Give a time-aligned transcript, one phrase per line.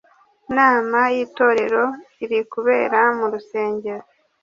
[0.49, 1.83] Inama y itorero
[2.23, 4.05] irikubera mu rusengero